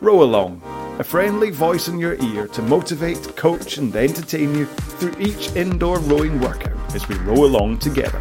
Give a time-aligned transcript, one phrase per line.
[0.00, 0.62] Row Along,
[0.98, 5.98] a friendly voice in your ear to motivate, coach, and entertain you through each indoor
[5.98, 8.18] rowing workout as we row along together.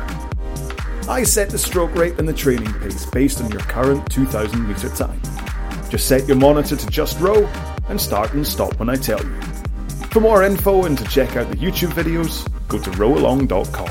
[1.07, 4.89] I set the stroke rate and the training pace based on your current 2000 metre
[4.89, 5.21] time.
[5.89, 7.45] Just set your monitor to just row
[7.87, 9.41] and start and stop when I tell you.
[10.11, 13.89] For more info and to check out the YouTube videos, go to rowalong.com.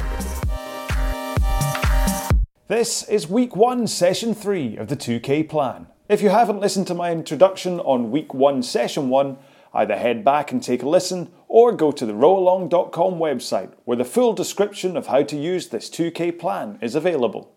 [2.67, 5.87] This is week one, session three of the 2K plan.
[6.09, 9.37] If you haven't listened to my introduction on week one, session one,
[9.75, 14.07] either head back and take a listen or go to the rowalong.com website where the
[14.07, 17.55] full description of how to use this 2K plan is available.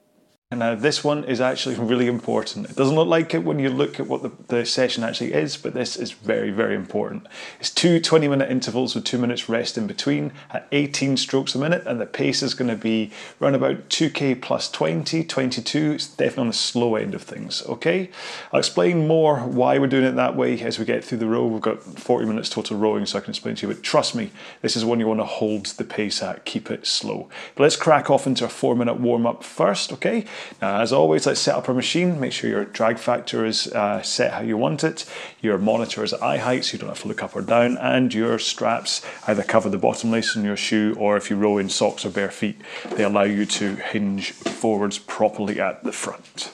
[0.54, 2.70] Now, this one is actually really important.
[2.70, 5.56] It doesn't look like it when you look at what the, the session actually is,
[5.56, 7.26] but this is very, very important.
[7.62, 11.58] It's two 20 minute intervals with two minutes rest in between at 18 strokes a
[11.58, 15.92] minute, and the pace is going to be around about 2k plus 20, 22.
[15.94, 18.10] It's definitely on the slow end of things, okay?
[18.52, 21.48] I'll explain more why we're doing it that way as we get through the row.
[21.48, 24.32] We've got 40 minutes total rowing, so I can explain to you, but trust me,
[24.62, 27.30] this is one you want to hold the pace at, keep it slow.
[27.56, 30.26] But let's crack off into a four minute warm up first, okay?
[30.62, 32.20] Now, as always, let's set up our machine.
[32.20, 35.06] Make sure your drag factor is uh, set how you want it.
[35.42, 37.78] Your monitor is at eye height, so you don't have to look up or down.
[37.78, 41.58] And your straps either cover the bottom lace on your shoe, or if you row
[41.58, 42.60] in socks or bare feet,
[42.96, 46.52] they allow you to hinge forwards properly at the front.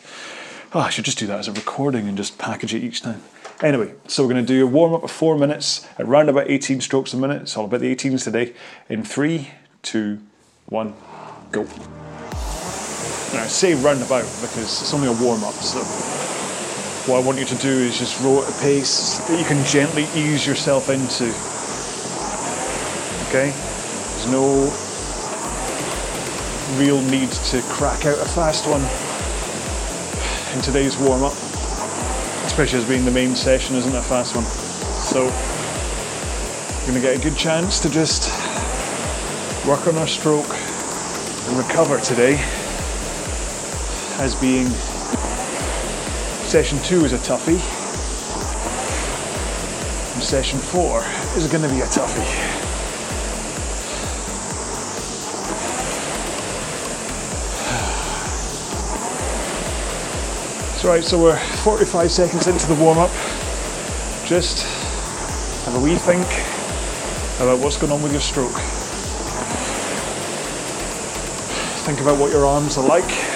[0.73, 3.23] Oh, I should just do that as a recording and just package it each time.
[3.63, 6.49] Anyway, so we're going to do a warm up of four minutes at around about
[6.49, 7.41] 18 strokes a minute.
[7.41, 8.53] It's all about the 18s today.
[8.87, 9.49] In three,
[9.81, 10.19] two,
[10.67, 10.93] one,
[11.51, 11.65] go.
[13.33, 15.83] Now, I say roundabout because it's only a warm up, so
[17.11, 19.65] what I want you to do is just row at a pace that you can
[19.65, 21.25] gently ease yourself into.
[23.27, 23.51] Okay?
[23.51, 24.71] There's no
[26.79, 28.81] real need to crack out a fast one
[30.55, 31.33] in today's warm up,
[32.45, 34.45] especially as being the main session isn't a fast one.
[35.03, 35.25] So,
[36.81, 38.29] we're going to get a good chance to just
[39.67, 42.41] work on our stroke and recover today
[44.19, 44.67] as being
[46.47, 47.61] session two is a toughie,
[50.13, 51.03] and session four
[51.35, 52.65] is going to be a toughie.
[60.77, 63.11] So right, so we're 45 seconds into the warm up.
[64.25, 64.63] Just
[65.65, 66.25] have a wee think
[67.39, 68.53] about what's going on with your stroke.
[71.85, 73.26] Think about what your arms are like.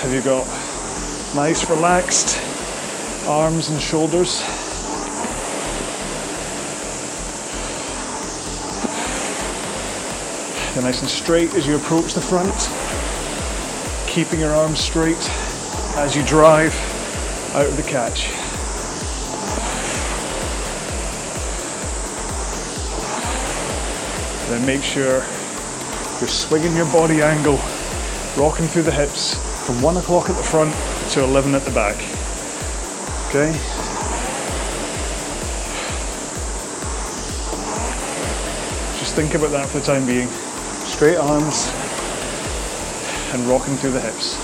[0.00, 0.46] Have you got
[1.34, 2.40] nice relaxed
[3.28, 4.40] arms and shoulders?
[10.72, 12.50] They're nice and straight as you approach the front.
[14.08, 15.18] Keeping your arms straight
[15.98, 16.74] as you drive
[17.54, 18.30] out of the catch.
[24.48, 25.22] Then make sure
[26.20, 27.60] you're swinging your body angle,
[28.38, 30.74] rocking through the hips from 1 o'clock at the front
[31.10, 31.94] to 11 at the back.
[33.28, 33.52] Okay?
[38.98, 40.26] Just think about that for the time being.
[40.86, 41.70] Straight arms
[43.32, 44.36] and rocking through the hips.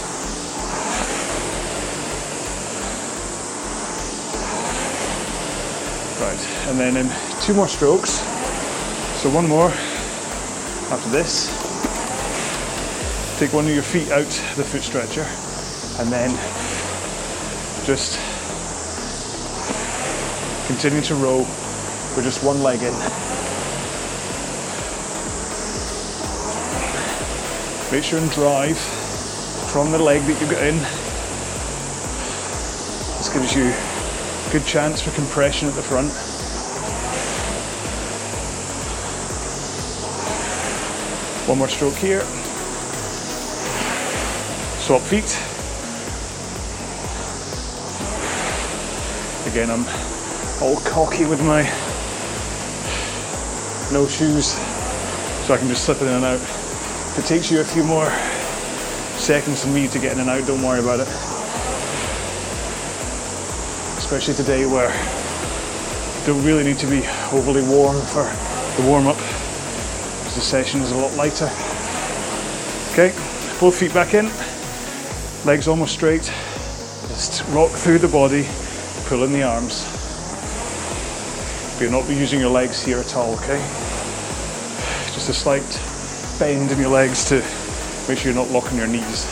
[6.21, 7.11] Right, and then in
[7.43, 8.11] two more strokes.
[9.21, 9.71] So one more
[10.93, 11.66] after this.
[13.39, 14.25] Take one of your feet out
[14.57, 15.27] the foot stretcher
[16.01, 16.31] and then
[17.85, 18.19] just
[20.67, 21.41] continue to row
[22.17, 22.95] with just one leg in.
[27.93, 28.79] Make sure and drive
[29.71, 30.79] from the leg that you've got in.
[33.19, 36.11] This gives you a good chance for compression at the front.
[41.47, 42.27] One more stroke here.
[44.87, 45.37] Swap feet.
[49.51, 49.85] Again, I'm
[50.63, 51.63] all cocky with my
[53.93, 54.53] no shoes,
[55.45, 56.39] so I can just slip in and out.
[56.39, 58.09] If it takes you a few more
[59.19, 61.09] seconds for me to get in and out, don't worry about it.
[63.99, 64.95] Especially today where
[66.21, 68.23] you don't really need to be overly warm for
[68.81, 71.51] the warm up, because the session is a lot lighter.
[72.93, 73.13] Okay,
[73.59, 74.31] both feet back in.
[75.47, 76.25] Legs almost straight.
[77.07, 78.49] Just rock through the body,
[79.05, 79.85] pull in the arms.
[81.73, 83.59] But you're not using your legs here at all, okay?
[85.15, 85.63] Just a slight
[86.41, 87.37] bend in your legs to
[88.09, 89.25] make sure you're not locking your knees.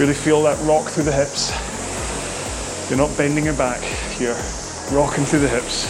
[0.00, 1.52] Really feel that rock through the hips.
[2.90, 3.80] You're not bending your back,
[4.18, 4.34] you're
[4.90, 5.86] rocking through the hips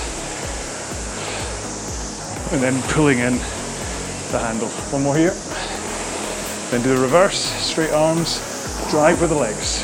[2.53, 3.33] and then pulling in
[4.31, 4.69] the handle.
[4.93, 5.33] One more here.
[6.71, 8.41] Then do the reverse, straight arms,
[8.91, 9.83] drive with the legs.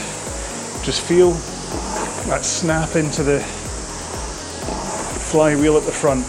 [0.82, 1.32] Just feel
[2.28, 3.40] that snap into the
[5.30, 6.24] flywheel at the front.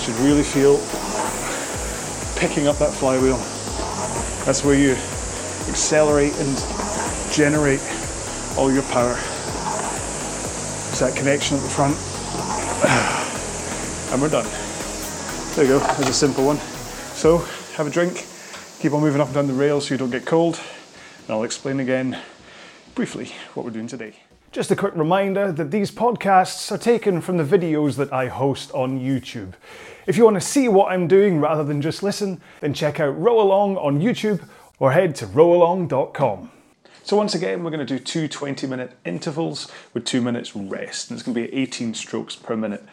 [0.00, 0.78] Should really feel
[2.36, 3.38] picking up that flywheel.
[4.44, 4.92] That's where you
[5.68, 7.80] accelerate and generate
[8.56, 9.16] all your power.
[10.90, 12.13] It's that connection at the front.
[14.14, 14.46] And we're done.
[15.56, 16.58] There you go, there's a simple one.
[16.58, 17.38] So,
[17.74, 18.24] have a drink,
[18.78, 20.60] keep on moving up and down the rail so you don't get cold,
[21.26, 22.20] and I'll explain again
[22.94, 24.14] briefly what we're doing today.
[24.52, 28.70] Just a quick reminder that these podcasts are taken from the videos that I host
[28.70, 29.54] on YouTube.
[30.06, 33.20] If you want to see what I'm doing rather than just listen, then check out
[33.20, 36.52] Row Along on YouTube or head to rowalong.com.
[37.02, 41.10] So once again, we're going to do two 20 minute intervals with two minutes rest,
[41.10, 42.84] and it's going to be 18 strokes per minute.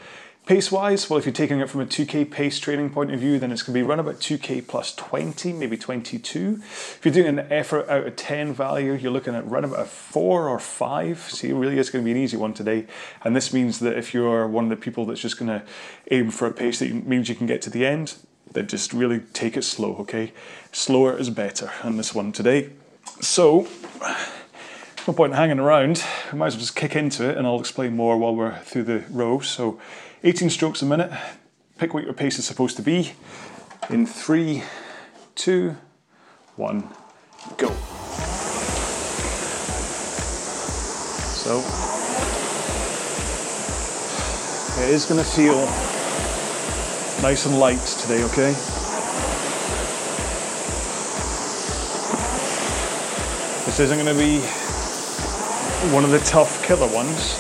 [0.51, 3.39] Pace wise, well, if you're taking it from a 2k pace training point of view,
[3.39, 6.59] then it's going to be run about 2k plus 20, maybe 22.
[6.59, 9.85] If you're doing an effort out of 10 value, you're looking at run about a
[9.85, 11.19] 4 or 5.
[11.19, 12.85] See, really, it's going to be an easy one today.
[13.23, 15.65] And this means that if you're one of the people that's just going to
[16.11, 18.17] aim for a pace that means you can get to the end,
[18.51, 20.33] then just really take it slow, okay?
[20.73, 22.71] Slower is better on this one today.
[23.21, 23.69] So,
[25.07, 26.03] no point in hanging around.
[26.33, 28.83] We might as well just kick into it and I'll explain more while we're through
[28.83, 29.39] the row.
[29.39, 29.79] So
[30.23, 31.11] 18 strokes a minute.
[31.79, 33.13] Pick what your pace is supposed to be.
[33.89, 34.61] In three,
[35.33, 35.75] two,
[36.55, 36.87] one,
[37.57, 37.69] go.
[41.33, 41.57] So
[44.83, 45.65] it is to feel
[47.23, 48.51] nice and light today, okay?
[53.65, 54.39] This isn't to be
[55.91, 57.37] one of the tough killer ones.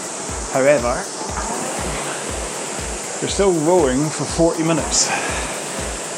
[0.51, 1.05] However,
[3.21, 5.07] you're still rowing for 40 minutes,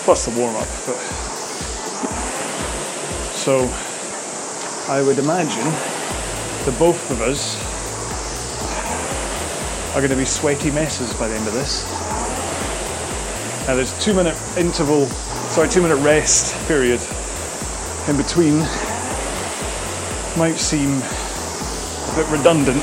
[0.06, 0.68] plus the warm up.
[3.36, 3.70] So
[4.88, 5.66] I would imagine
[6.64, 7.60] that both of us
[9.94, 11.84] are going to be sweaty messes by the end of this.
[13.68, 15.08] Now there's two minute interval,
[15.50, 17.02] sorry, two minute rest period
[18.08, 18.60] in between.
[20.38, 22.82] Might seem a bit redundant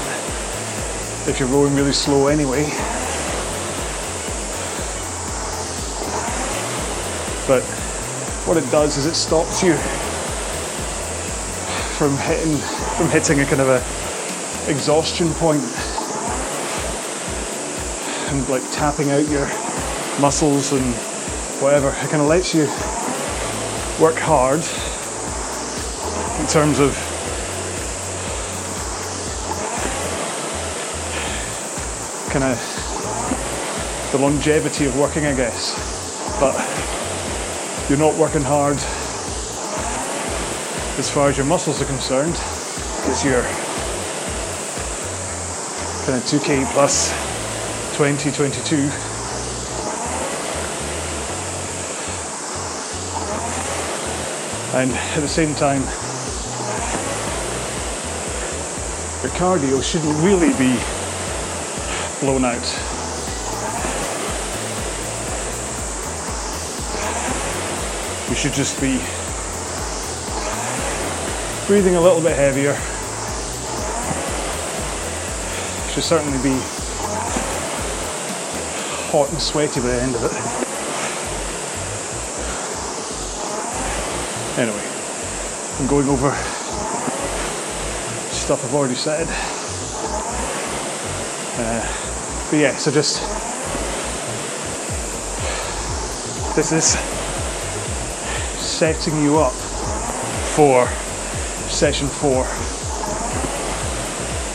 [1.26, 2.70] if you're rowing really slow anyway.
[7.50, 7.64] But
[8.46, 9.74] what it does is it stops you
[11.98, 12.56] from hitting
[12.96, 15.60] from hitting a kind of a exhaustion point
[18.30, 19.48] and like tapping out your
[20.20, 20.94] muscles and
[21.60, 21.88] whatever.
[21.88, 22.66] It kind of lets you
[24.00, 24.60] work hard
[26.40, 26.94] in terms of
[32.30, 35.74] kind of the longevity of working, I guess.
[36.38, 36.54] But
[37.90, 38.76] you're not working hard
[40.96, 43.42] as far as your muscles are concerned because you're
[46.06, 47.10] kind of 2k plus
[47.96, 48.76] 20, 22.
[54.78, 55.82] And at the same time,
[59.20, 60.78] your cardio shouldn't really be
[62.20, 62.89] blown out.
[68.40, 68.96] Should just be
[71.66, 72.72] breathing a little bit heavier.
[75.92, 76.58] Should certainly be
[79.12, 80.32] hot and sweaty by the end of it.
[84.58, 84.86] Anyway,
[85.78, 86.30] I'm going over
[88.32, 89.26] stuff I've already said.
[91.60, 93.20] Uh, but yeah, so just
[96.56, 97.09] this is
[98.80, 99.52] setting you up
[100.56, 100.88] for
[101.68, 102.46] session four,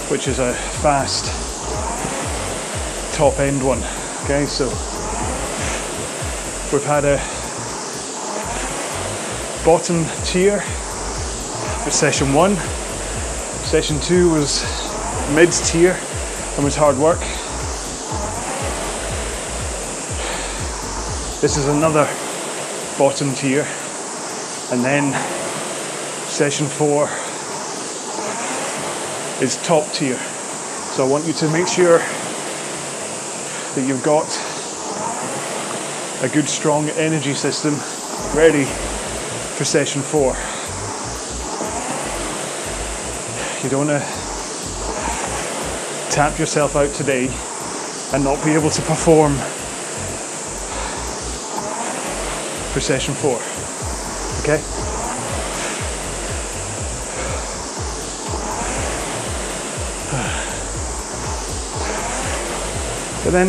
[0.10, 0.52] which is a
[0.82, 1.26] fast
[3.16, 3.78] top end one.
[4.24, 4.66] Okay, so
[6.74, 7.18] we've had a
[9.64, 10.60] bottom tier
[11.84, 12.56] for session one.
[13.66, 14.64] Session two was
[15.36, 15.96] mid tier
[16.56, 17.20] and was hard work.
[21.42, 22.10] This is another
[22.98, 23.68] bottom tier,
[24.72, 25.14] and then
[26.28, 27.08] session four
[29.44, 30.18] is top tier.
[30.96, 34.26] So I want you to make sure that you've got
[36.24, 37.76] a good strong energy system
[38.36, 38.66] ready
[39.56, 40.36] for session four.
[43.64, 44.08] You don't want to
[46.12, 47.30] tap yourself out today
[48.14, 49.36] and not be able to perform
[52.74, 53.55] for session four.
[54.46, 54.62] Okay?
[63.24, 63.48] But then,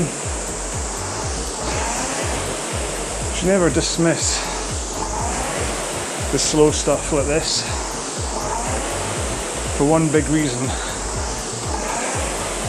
[3.29, 4.41] you should never dismiss
[6.33, 7.61] the slow stuff like this
[9.77, 10.61] for one big reason.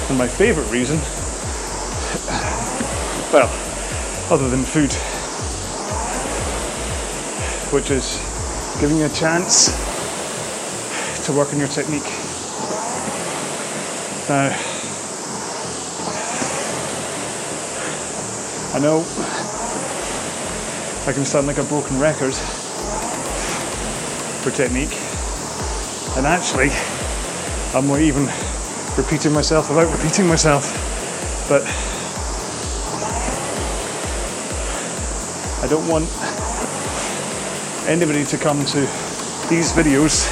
[0.10, 0.98] And my favourite reason,
[3.32, 3.50] well,
[4.30, 4.94] other than food,
[7.78, 8.18] which is
[8.82, 9.68] giving you a chance
[11.24, 12.10] to work on your technique.
[14.28, 14.50] Now,
[18.74, 19.06] I know
[21.06, 22.34] I can sound like a broken record
[24.42, 24.98] for technique,
[26.18, 26.72] and actually,
[27.76, 28.28] I'm not even
[28.98, 30.66] repeating myself without repeating myself,
[31.48, 31.62] but
[35.64, 36.10] I don't want
[37.88, 38.82] anybody to come to
[39.50, 40.28] these videos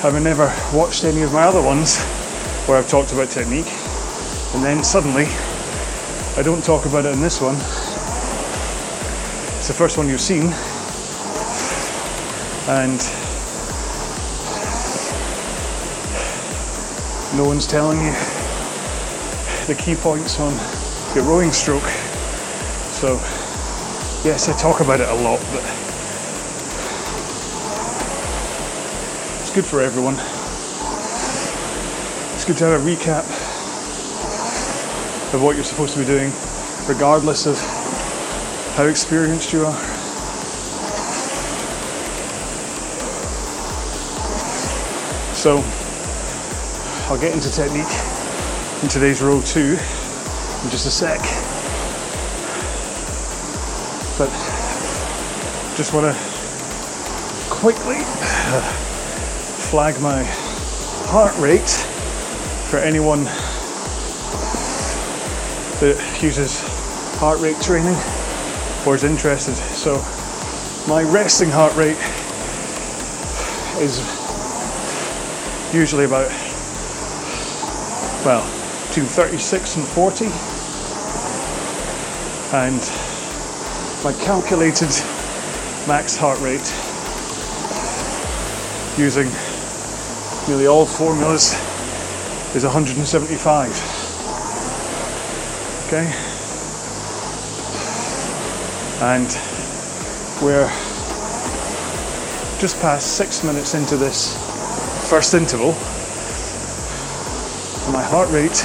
[0.00, 1.98] having never watched any of my other ones
[2.66, 3.72] where I've talked about technique,
[4.54, 5.24] and then suddenly
[6.36, 7.54] I don't talk about it in this one.
[9.56, 10.52] It's the first one you've seen.
[12.68, 13.00] And
[17.38, 18.12] no one's telling you
[19.66, 20.52] the key points on
[21.14, 21.88] your rowing stroke.
[22.92, 23.14] So,
[24.22, 25.62] yes, I talk about it a lot, but
[29.54, 30.14] good for everyone.
[32.34, 33.22] It's good to have a recap
[35.32, 36.32] of what you're supposed to be doing,
[36.88, 37.56] regardless of
[38.74, 39.78] how experienced you are.
[45.36, 45.62] So,
[47.06, 47.86] I'll get into technique
[48.82, 49.78] in today's row two
[50.64, 51.20] in just a sec.
[54.18, 54.30] But
[55.76, 58.02] just want to quickly
[59.74, 60.22] flag my
[61.10, 61.68] heart rate
[62.70, 63.24] for anyone
[65.80, 66.60] that uses
[67.18, 67.96] heart rate training
[68.86, 69.56] or is interested.
[69.74, 69.96] So
[70.86, 71.98] my resting heart rate
[73.82, 73.98] is
[75.74, 76.30] usually about
[78.24, 78.46] well
[78.86, 80.26] between 36 and 40
[82.56, 82.80] and
[84.04, 84.90] my calculated
[85.88, 86.62] max heart rate
[88.96, 89.28] using
[90.48, 91.54] nearly all formulas
[92.54, 94.04] is 175
[95.94, 96.06] okay?
[99.00, 99.28] And
[100.42, 100.68] we're
[102.58, 104.34] just past six minutes into this
[105.08, 105.72] first interval.
[107.84, 108.64] And my heart rate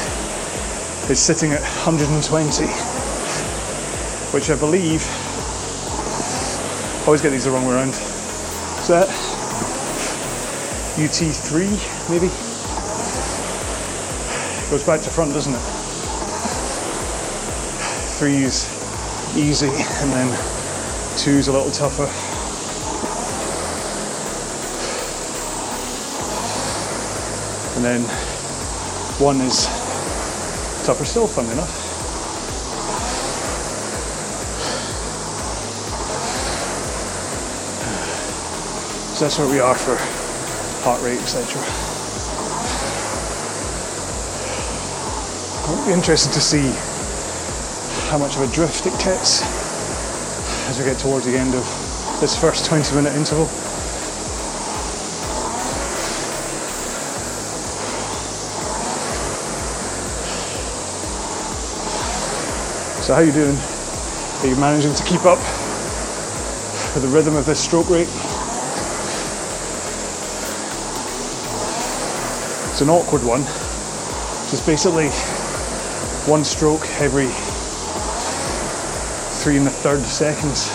[1.09, 2.65] is sitting at 120,
[4.33, 5.03] which I believe,
[7.05, 7.93] always get these the wrong way around.
[8.88, 9.07] That
[10.99, 12.27] UT3 maybe?
[14.69, 15.79] Goes back to front, doesn't it?
[18.19, 18.67] three's
[19.37, 20.27] easy, and then
[21.17, 22.03] two's a little tougher.
[27.77, 28.01] And then
[29.21, 29.67] one is
[30.85, 31.73] tougher still, fun enough.
[39.15, 40.18] So that's where we are for
[40.81, 41.62] heart rate, etc.
[45.71, 46.71] It'll be interesting to see
[48.09, 49.43] how much of a drift it gets
[50.69, 51.63] as we get towards the end of
[52.19, 53.45] this first 20 minute interval.
[63.03, 63.57] So how are you doing?
[63.57, 65.39] Are you managing to keep up
[66.93, 68.28] with the rhythm of this stroke rate?
[72.79, 73.41] It's an awkward one.
[74.53, 75.09] It's basically
[76.31, 77.27] one stroke every
[79.43, 80.69] three and a third seconds.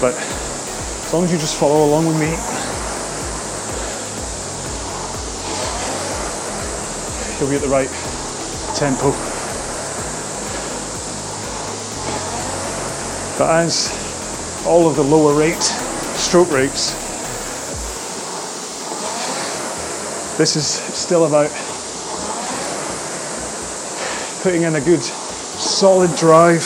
[0.00, 2.30] But as long as you just follow along with me,
[7.38, 7.88] you'll be at the right
[8.74, 9.12] tempo.
[13.38, 13.92] But as
[14.66, 15.72] all of the lower rate
[16.20, 16.92] stroke rates,
[20.36, 21.50] this is still about
[24.42, 26.62] putting in a good solid drive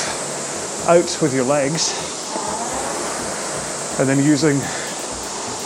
[0.86, 1.94] out with your legs
[4.00, 4.58] and then using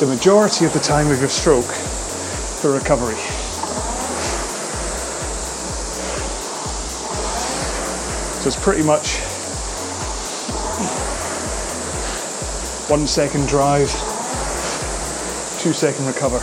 [0.00, 3.16] the majority of the time of your stroke for recovery.
[8.42, 9.18] So it's pretty much
[12.88, 13.90] one second drive,
[15.60, 16.38] two second recover,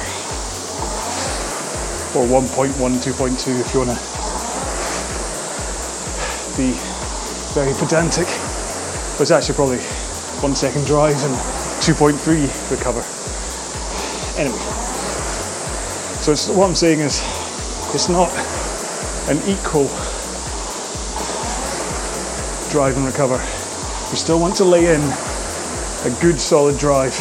[2.14, 3.98] or 1.1, 2.2 if you want to
[6.56, 6.78] be
[7.56, 8.28] very pedantic.
[9.18, 9.80] But it's actually probably
[10.42, 11.34] one second drive and
[11.82, 13.04] 2.3 recover.
[14.40, 14.60] Anyway,
[16.22, 17.24] so what I'm saying is
[17.96, 18.30] it's not
[19.30, 19.88] an equal
[22.70, 23.42] drive and recover.
[24.12, 25.02] You still want to lay in
[26.06, 27.14] a good solid drive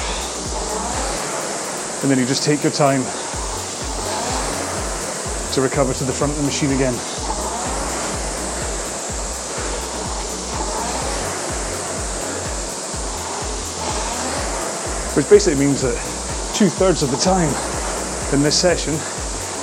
[2.02, 3.02] and then you just take your time
[5.52, 6.94] to recover to the front of the machine again.
[15.16, 15.94] which basically means that
[16.54, 17.48] two thirds of the time
[18.34, 18.94] in this session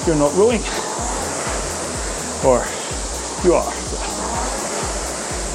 [0.07, 0.61] you're not rowing.
[2.43, 2.65] Or
[3.43, 3.71] you are.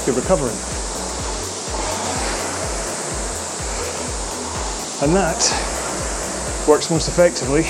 [0.07, 0.76] You're recovering.
[5.07, 7.63] And that works most effectively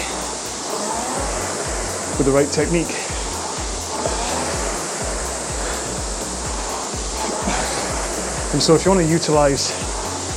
[2.17, 2.89] with the right technique.
[8.55, 9.69] And so if you want to utilize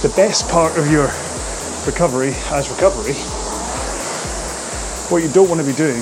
[0.02, 1.10] the best part of your
[1.86, 3.14] recovery as recovery,
[5.10, 6.02] what you don't want to be doing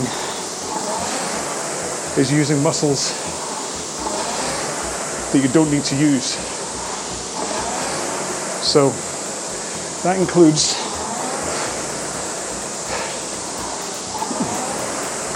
[2.17, 3.11] is using muscles
[5.31, 6.39] that you don't need to use.
[8.65, 8.91] So
[10.03, 10.76] that includes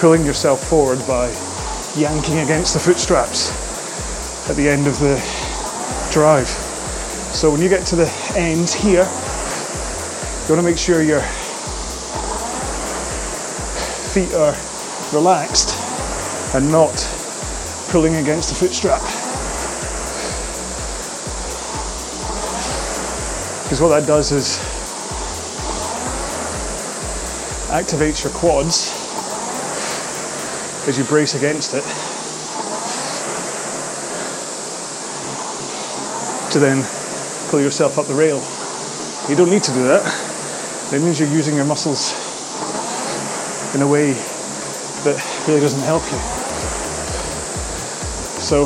[0.02, 1.28] pulling yourself forward by
[1.96, 3.52] yanking against the foot straps
[4.50, 5.14] at the end of the
[6.12, 6.48] drive.
[7.36, 11.22] So when you get to the end here, you want to make sure your
[14.10, 14.56] feet are
[15.14, 15.78] relaxed
[16.56, 16.96] and not
[17.90, 19.02] pulling against the foot strap.
[23.66, 24.58] Because what that does is
[27.70, 29.01] activates your quads
[30.88, 31.84] as you brace against it
[36.52, 36.86] to then
[37.50, 38.44] pull yourself up the rail.
[39.30, 40.04] You don't need to do that.
[40.92, 42.12] It means you're using your muscles
[43.76, 44.14] in a way
[45.04, 46.18] that really doesn't help you.
[48.42, 48.66] So,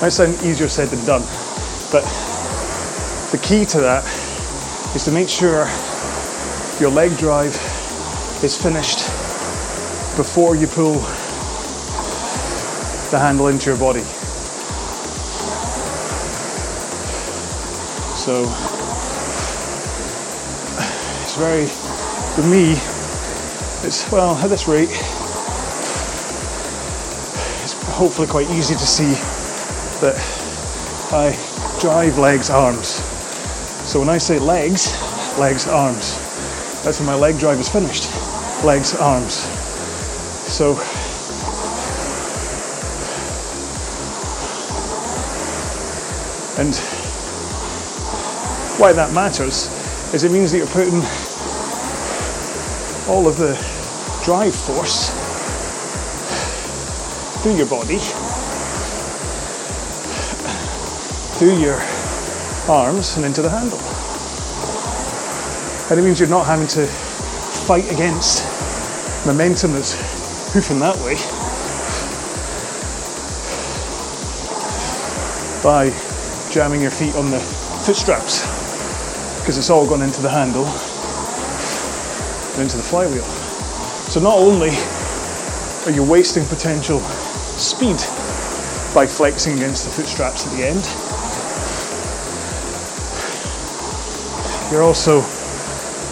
[0.00, 1.22] might sound easier said than done,
[1.90, 2.04] but
[3.32, 4.04] the key to that
[4.94, 5.68] is to make sure
[6.78, 7.54] your leg drive
[8.44, 8.98] is finished
[10.16, 10.94] before you pull
[13.10, 14.02] the handle into your body.
[18.16, 18.42] So
[21.22, 21.66] it's very,
[22.34, 22.72] for me,
[23.86, 24.90] it's well at this rate,
[27.62, 29.14] it's hopefully quite easy to see
[30.02, 30.16] that
[31.10, 32.88] I drive legs, arms.
[33.88, 34.92] So when I say legs,
[35.38, 36.25] legs, arms,
[36.86, 38.14] that's when my leg drive is finished.
[38.64, 39.34] Legs, arms.
[40.46, 40.74] So
[46.62, 46.76] and
[48.78, 49.66] why that matters
[50.14, 51.00] is it means that you're putting
[53.12, 53.54] all of the
[54.24, 55.10] drive force
[57.42, 57.98] through your body,
[61.40, 61.82] through your
[62.72, 63.85] arms and into the handle.
[65.88, 68.44] And it means you're not having to fight against
[69.24, 69.94] momentum that's
[70.52, 71.14] hoofing that way
[75.62, 75.90] by
[76.50, 78.42] jamming your feet on the foot straps
[79.40, 80.64] because it's all gone into the handle
[82.54, 83.24] and into the flywheel.
[84.10, 84.70] So not only
[85.86, 87.00] are you wasting potential
[87.58, 87.96] speed
[88.92, 90.84] by flexing against the foot straps at the end,
[94.72, 95.20] you're also,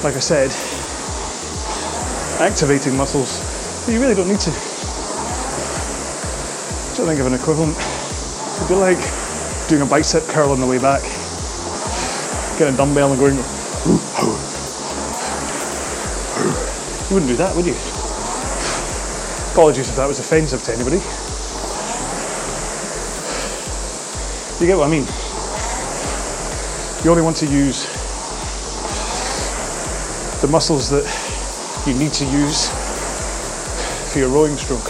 [0.04, 0.50] like I said,
[2.40, 3.40] activating muscles
[3.86, 4.50] that you really don't need to.
[6.92, 7.76] I don't think of an equivalent.
[8.56, 9.00] It'd be like
[9.68, 11.02] doing a bicep curl on the way back
[12.58, 13.34] get a dumbbell and going.
[13.34, 13.42] You
[17.10, 17.74] wouldn't do that, would you?
[19.52, 20.98] Apologies if that was offensive to anybody.
[24.60, 25.06] You get what I mean?
[27.04, 27.86] You only want to use
[30.44, 31.04] the muscles that
[31.86, 32.68] you need to use
[34.12, 34.84] for your rowing stroke.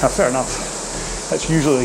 [0.00, 1.28] Now, fair enough.
[1.28, 1.84] That's usually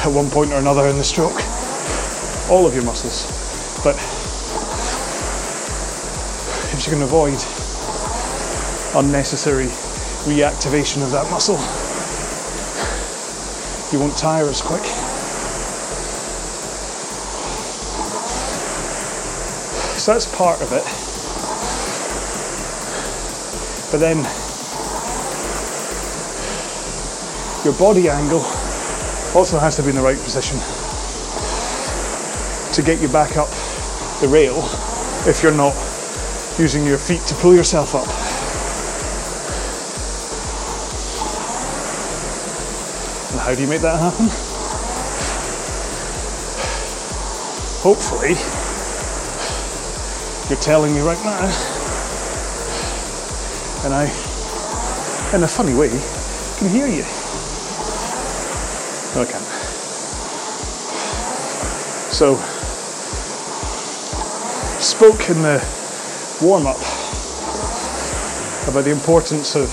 [0.00, 1.38] at one point or another in the stroke.
[2.48, 3.26] All of your muscles.
[3.84, 3.96] But
[6.72, 7.36] if you can avoid
[8.96, 9.66] unnecessary
[10.24, 11.58] reactivation of that muscle,
[13.92, 14.91] you won't tire as quick.
[20.02, 20.82] So that's part of it.
[23.92, 24.16] But then
[27.64, 28.40] your body angle
[29.32, 30.58] also has to be in the right position
[32.74, 33.48] to get you back up
[34.20, 34.68] the rail
[35.28, 35.72] if you're not
[36.58, 38.08] using your feet to pull yourself up.
[43.30, 44.26] And how do you make that happen?
[47.84, 48.61] Hopefully,
[50.52, 51.44] you're telling me right now,
[53.86, 54.04] and I,
[55.34, 55.88] in a funny way,
[56.58, 57.04] can hear you.
[59.14, 59.46] No, I can't.
[62.12, 62.36] So,
[64.78, 65.66] spoke in the
[66.42, 66.76] warm up
[68.68, 69.70] about the importance of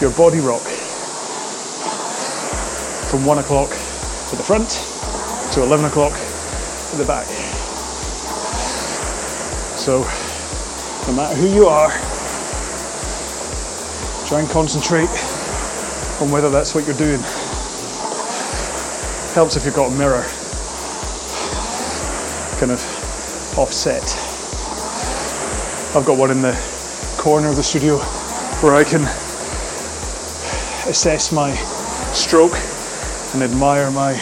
[0.00, 0.62] your body rock
[3.08, 4.68] from one o'clock at the front
[5.52, 7.41] to 11 o'clock at the back.
[9.82, 10.02] So,
[11.08, 11.90] no matter who you are,
[14.28, 15.08] try and concentrate
[16.20, 17.18] on whether that's what you're doing.
[19.34, 20.22] Helps if you've got a mirror
[22.60, 24.04] kind of offset.
[25.96, 26.56] I've got one in the
[27.18, 27.98] corner of the studio
[28.62, 29.02] where I can
[30.88, 31.56] assess my
[32.14, 32.56] stroke
[33.34, 34.12] and admire my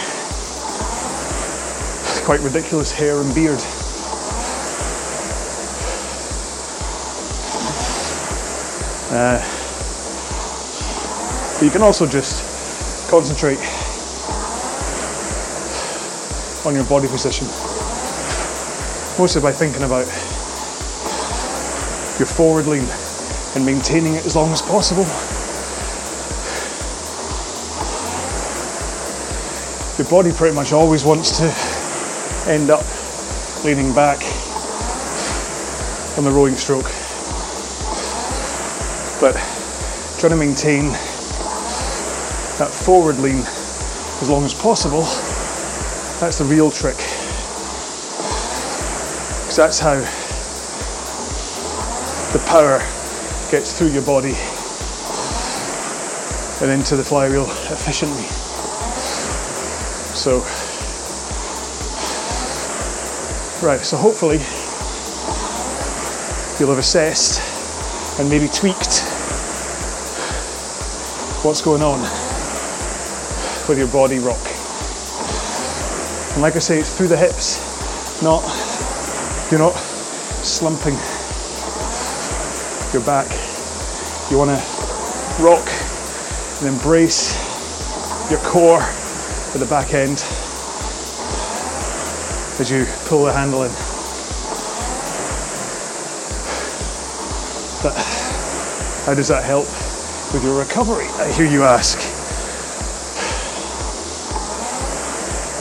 [2.25, 3.63] quite ridiculous hair and beard.
[9.11, 9.39] Uh,
[11.55, 13.59] but you can also just concentrate
[16.65, 17.47] on your body position,
[19.19, 20.07] mostly by thinking about
[22.21, 22.87] your forward lean
[23.57, 25.05] and maintaining it as long as possible.
[29.99, 31.53] Your body pretty much always wants to
[32.49, 32.85] end up
[33.65, 34.23] leaning back
[36.17, 37.00] on the rowing stroke.
[39.21, 39.35] But
[40.19, 40.93] trying to maintain
[42.59, 43.45] that forward lean
[44.23, 45.03] as long as possible,
[46.21, 46.97] that's the real trick.
[49.41, 49.97] Because that's how
[52.33, 52.79] the power
[53.51, 54.37] gets through your body
[56.63, 58.25] and into the flywheel efficiently.
[60.15, 60.41] So,
[63.67, 64.39] right, so hopefully
[66.59, 67.41] you'll have assessed
[68.21, 69.10] and maybe tweaked
[71.43, 71.99] what's going on
[73.67, 74.41] with your body rock.
[76.35, 77.59] And like I say, it's through the hips,
[78.23, 78.43] not,
[79.51, 79.75] you're not
[80.45, 80.95] slumping
[82.93, 83.31] your back.
[84.31, 85.67] You want to rock
[86.61, 87.33] and embrace
[88.31, 90.23] your core at the back end
[92.61, 93.73] as you pull the handle in.
[97.83, 97.97] But
[99.07, 99.67] how does that help
[100.33, 101.07] with your recovery?
[101.19, 101.99] I hear you ask.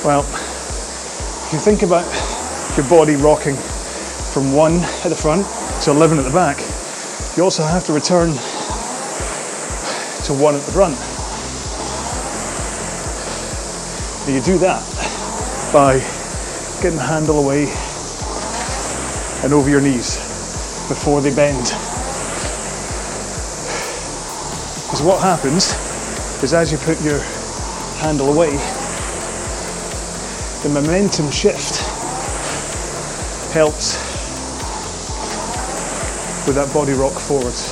[0.05, 2.05] Well, if you think about
[2.77, 3.55] your body rocking
[4.32, 5.47] from one at the front
[5.84, 6.60] to 11 at the back,
[7.36, 8.29] you also have to return
[10.25, 10.95] to one at the front.
[14.27, 14.84] And you do that
[15.73, 15.97] by
[16.82, 17.65] getting the handle away
[19.43, 20.17] and over your knees
[20.88, 21.73] before they bend.
[24.99, 27.19] Because what happens is as you put your
[28.01, 28.49] handle away,
[30.62, 31.79] the momentum shift
[33.53, 33.95] helps
[36.45, 37.71] with that body rock forwards.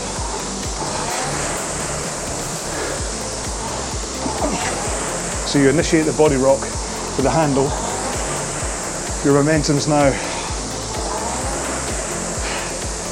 [5.51, 7.67] So you initiate the body rock with the handle,
[9.25, 10.11] your momentum's now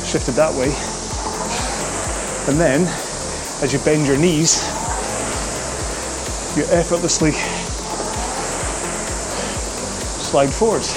[0.06, 0.74] shifted that way,
[2.48, 3.05] and then
[3.62, 4.64] as you bend your knees,
[6.58, 7.32] you effortlessly
[10.22, 10.90] slide forwards.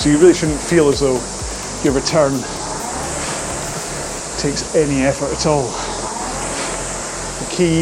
[0.00, 1.20] So you really shouldn't feel as though
[1.84, 2.32] your return
[4.38, 5.68] takes any effort at all.
[7.44, 7.80] The key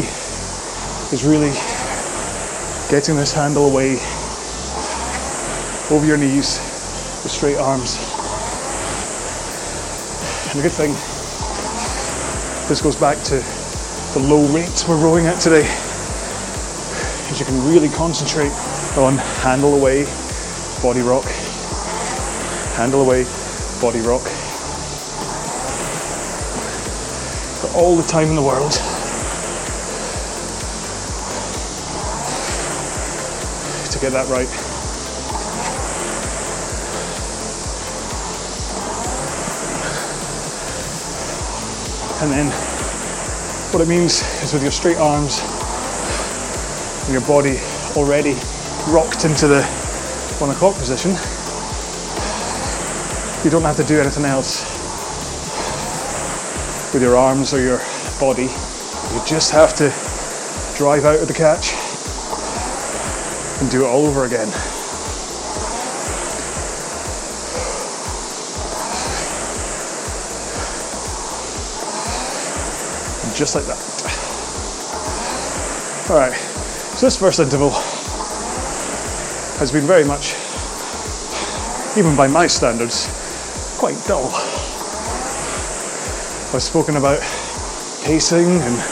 [1.15, 1.53] is really
[2.91, 4.01] getting this handle away
[5.91, 6.59] over your knees
[7.23, 8.08] with straight arms.
[10.49, 10.93] And the good thing,
[12.69, 13.45] this goes back to
[14.15, 15.63] the low rates we're rowing at today.
[17.23, 18.51] Because you can really concentrate
[18.97, 20.05] on handle away,
[20.83, 21.27] body rock,
[22.77, 23.25] handle away,
[23.79, 24.23] body rock.
[27.61, 28.73] For all the time in the world.
[33.93, 34.68] To get that right.
[42.21, 42.51] And then
[43.73, 45.41] what it means is with your straight arms
[47.05, 47.61] and your body
[47.97, 48.35] already
[48.89, 49.63] rocked into the
[50.41, 51.13] one o'clock position,
[53.45, 54.65] you don't have to do anything else
[56.93, 57.81] with your arms or your
[58.19, 58.51] body.
[59.15, 59.93] You just have to
[60.77, 61.73] drive out of the catch
[63.61, 64.49] and do it all over again.
[73.39, 73.79] Just like that.
[76.11, 76.35] All right,
[76.97, 77.71] so this first interval
[79.61, 80.35] has been very much,
[81.97, 83.07] even by my standards,
[83.79, 84.27] quite dull.
[86.53, 87.21] I've spoken about
[88.03, 88.83] pacing and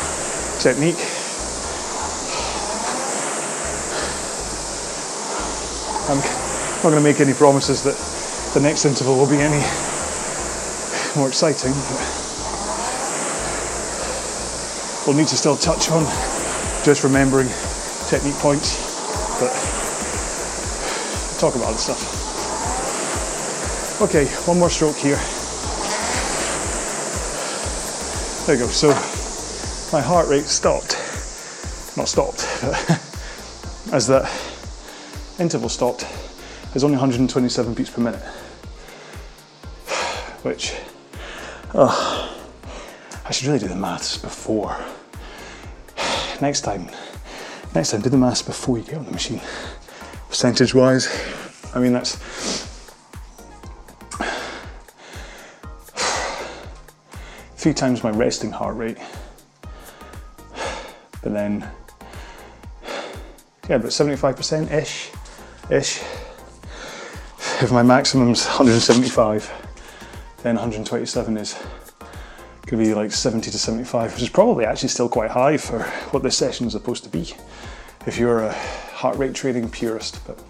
[0.61, 1.03] technique.
[6.09, 7.97] I'm not going to make any promises that
[8.55, 9.65] the next interval will be any
[11.17, 11.75] more exciting.
[15.07, 16.05] We'll need to still touch on
[16.85, 17.49] just remembering
[18.09, 18.77] technique points,
[19.39, 19.53] but
[21.39, 22.25] talk about other stuff.
[24.01, 25.21] Okay, one more stroke here.
[28.47, 28.71] There you go.
[28.71, 28.93] So
[29.97, 30.93] my heart rate stopped.
[31.97, 32.45] Not stopped,
[33.93, 34.29] as that
[35.39, 36.05] interval stopped,
[36.73, 38.23] there's only 127 beats per minute.
[40.43, 40.75] Which,
[41.75, 42.37] oh,
[43.25, 44.77] I should really do the maths before
[46.41, 46.89] next time,
[47.75, 49.41] next time, do the maths before you get on the machine.
[50.29, 51.09] Percentage wise,
[51.75, 52.17] I mean, that's
[57.57, 58.99] three times my resting heart rate.
[61.23, 61.69] But then,
[63.69, 65.11] yeah, about 75% ish,
[65.71, 66.01] ish.
[67.63, 69.51] If my maximum's 175,
[70.43, 71.55] then 127 is
[72.67, 76.23] could be like 70 to 75, which is probably actually still quite high for what
[76.23, 77.33] this session is supposed to be
[78.07, 80.43] if you're a heart rate training purist, but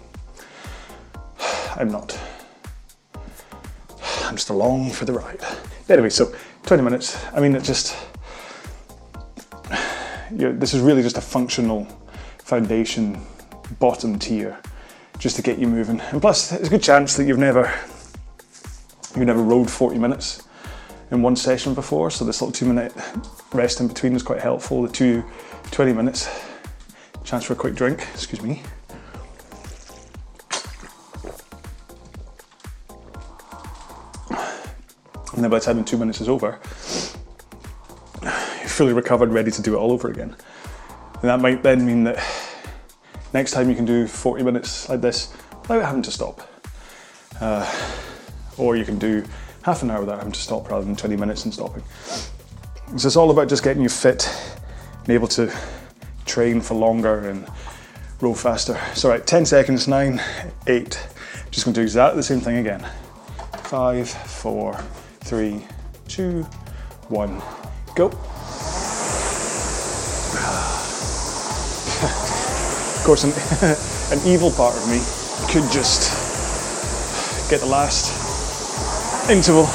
[1.75, 2.19] I'm not.
[4.23, 5.39] I'm just along for the ride.
[5.89, 7.23] Anyway, so 20 minutes.
[7.33, 7.95] I mean, it just,
[10.31, 11.85] you know, this is really just a functional
[12.39, 13.21] foundation
[13.79, 14.57] bottom tier
[15.19, 15.99] just to get you moving.
[15.99, 17.73] And plus, there's a good chance that you've never,
[19.15, 20.46] you've never rode 40 minutes
[21.11, 22.93] in one session before, so this little two minute
[23.53, 24.81] rest in between is quite helpful.
[24.81, 25.23] The two
[25.71, 26.29] 20 minutes,
[27.23, 28.63] chance for a quick drink, excuse me.
[35.33, 36.59] And then by the time the two minutes is over,
[38.23, 38.31] you're
[38.67, 40.35] fully recovered, ready to do it all over again.
[41.21, 42.17] And that might then mean that
[43.33, 46.41] next time you can do 40 minutes like this without having to stop.
[47.39, 47.71] Uh,
[48.57, 49.23] or you can do
[49.67, 51.83] half an hour without having to stop rather than 20 minutes and stopping.
[52.95, 54.33] So it's all about just getting you fit
[55.01, 55.53] and able to
[56.25, 57.45] train for longer and
[58.21, 58.79] row faster.
[58.95, 60.21] So right, 10 seconds, nine,
[60.67, 61.05] eight.
[61.51, 62.87] Just gonna do exactly the same thing again.
[63.65, 64.73] Five, four,
[65.19, 65.61] three,
[66.07, 66.43] two,
[67.09, 67.41] one,
[67.93, 68.05] go.
[72.85, 73.33] of course, an,
[74.17, 75.01] an evil part of me
[75.51, 76.09] could just
[77.49, 78.26] get the last
[79.29, 79.65] interval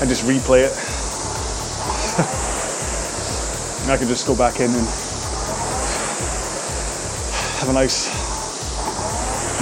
[0.00, 0.72] and just replay it.
[3.82, 4.86] and I can just go back in and
[7.58, 8.08] have a nice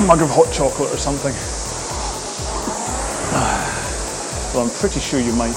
[0.07, 1.35] mug of hot chocolate or something.
[4.55, 5.57] Well, I'm pretty sure you might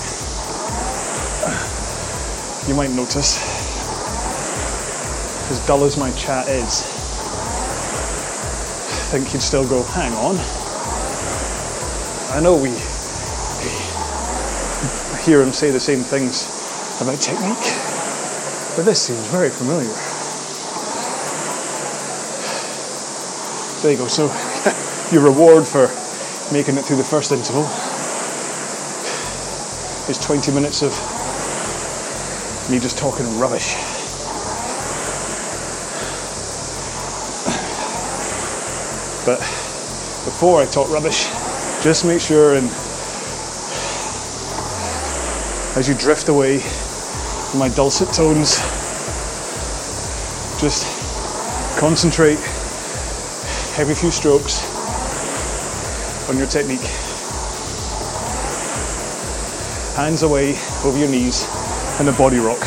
[2.68, 3.38] you might notice,
[5.52, 6.82] as dull as my chat is,
[8.92, 10.36] I think you'd still go, hang on.
[12.36, 12.72] I know we
[15.28, 16.48] hear him say the same things
[17.02, 17.58] about technique,
[18.78, 19.92] but this seems very familiar.
[23.82, 24.08] There you go.
[24.08, 24.32] So,
[25.12, 25.92] your reward for
[26.54, 27.64] making it through the first interval
[30.10, 30.94] is 20 minutes of
[32.72, 33.74] me just talking rubbish.
[39.26, 39.40] But
[40.24, 41.26] before I talk rubbish,
[41.84, 42.72] just make sure and
[45.78, 48.58] as you drift away from my dulcet tones
[50.60, 50.88] Just
[51.78, 52.40] concentrate
[53.78, 54.66] every few strokes
[56.28, 56.82] on your technique.
[59.96, 61.46] Hands away over your knees
[62.00, 62.62] and a body rock.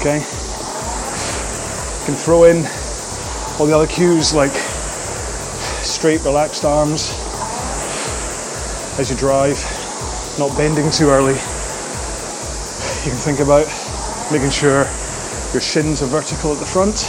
[0.00, 0.18] Okay?
[2.00, 2.66] You can throw in
[3.60, 4.52] all the other cues like
[5.84, 7.12] straight, relaxed arms
[8.98, 9.56] as you drive,
[10.38, 11.34] not bending too early.
[11.34, 13.66] You can think about
[14.32, 14.88] making sure
[15.52, 17.08] your shins are vertical at the front.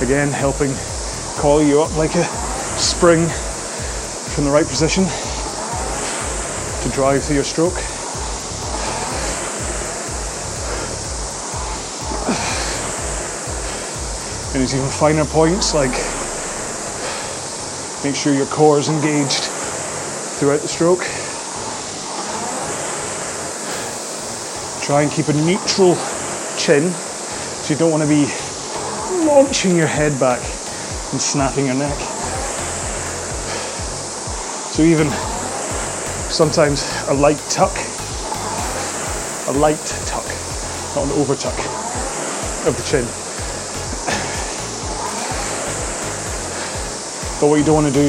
[0.00, 0.74] Again, helping
[1.36, 2.24] coil you up like a
[2.78, 3.26] spring
[4.34, 7.76] from the right position to drive through your stroke.
[14.52, 16.23] And there's even finer points like
[18.04, 19.44] make sure your core is engaged
[20.36, 21.00] throughout the stroke.
[24.84, 25.94] Try and keep a neutral
[26.58, 28.26] chin so you don't want to be
[29.26, 30.40] launching your head back
[31.12, 31.96] and snapping your neck.
[34.74, 35.08] So even
[36.30, 37.74] sometimes a light tuck,
[39.48, 40.26] a light tuck,
[40.94, 41.58] not an over tuck
[42.66, 43.23] of the chin.
[47.44, 48.08] But what you don't want to do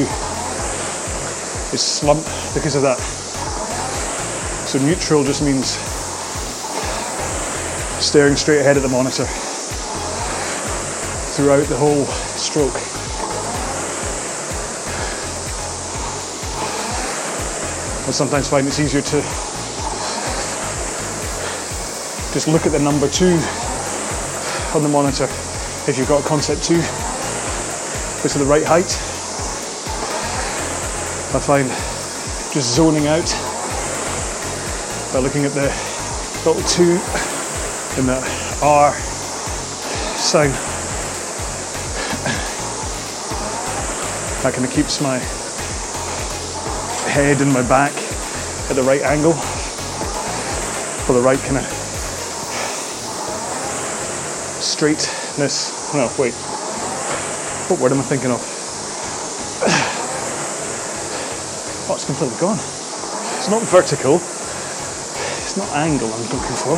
[1.74, 2.98] is slump because of that.
[4.66, 5.72] So neutral just means
[8.02, 9.26] staring straight ahead at the monitor
[11.36, 12.72] throughout the whole stroke.
[18.08, 19.20] I sometimes find it's easier to
[22.32, 23.38] just look at the number two
[24.74, 25.24] on the monitor
[25.86, 26.80] if you've got concept two,
[28.22, 29.05] go to the right height.
[31.36, 31.68] I find
[32.54, 33.30] just zoning out
[35.12, 35.70] by looking at the
[36.48, 36.92] little two
[38.00, 38.16] in the
[38.62, 38.94] R
[40.16, 40.48] sign.
[44.42, 45.18] That kind of keeps my
[47.12, 47.92] head and my back
[48.70, 49.34] at the right angle
[51.04, 51.66] for the right kind of
[54.62, 55.92] straightness.
[55.92, 56.32] No, wait.
[57.68, 58.55] What word am I thinking of?
[61.88, 62.58] Oh, it's completely gone.
[63.38, 64.16] It's not vertical.
[64.16, 66.76] It's not angle I'm looking for.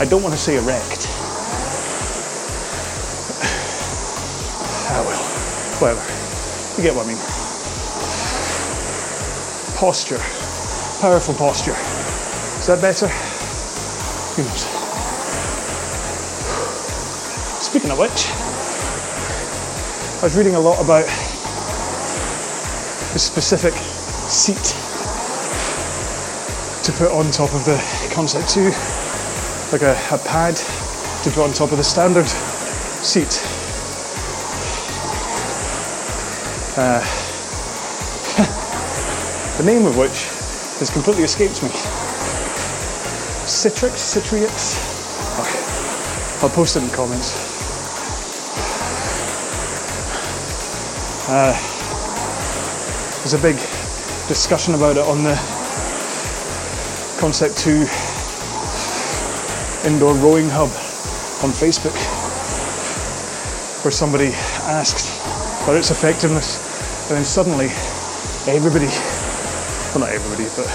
[0.00, 1.06] I don't want to say erect.
[4.92, 5.22] Ah well,
[5.80, 6.00] whatever.
[6.78, 7.18] You get what I mean.
[9.76, 10.18] Posture.
[11.02, 11.76] Powerful posture.
[12.58, 13.08] Is that better?
[14.36, 14.64] Who knows?
[17.62, 18.30] Speaking of which,
[20.20, 21.06] I was reading a lot about
[23.20, 23.74] specific
[24.30, 24.74] seat
[26.82, 27.76] to put on top of the
[28.14, 28.64] Concept 2,
[29.72, 30.56] like a, a pad
[31.22, 32.26] to put on top of the standard
[33.04, 33.42] seat.
[36.78, 37.00] Uh,
[39.58, 40.24] the name of which
[40.78, 41.68] has completely escaped me.
[43.44, 44.80] Citrix, Citrix.
[45.40, 46.42] Okay.
[46.42, 47.36] I'll post it in the comments.
[51.28, 51.69] Uh,
[53.30, 53.60] there's a big
[54.26, 55.34] discussion about it on the
[57.20, 57.86] Concept 2
[59.86, 60.70] indoor rowing hub
[61.44, 61.94] on Facebook,
[63.84, 64.32] where somebody
[64.66, 65.14] asked
[65.62, 66.58] about its effectiveness,
[67.08, 67.66] and then suddenly
[68.48, 68.86] everybody,
[69.94, 70.66] well, not everybody, but